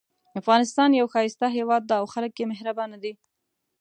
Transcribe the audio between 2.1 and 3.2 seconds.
خلک یې مهربانه دي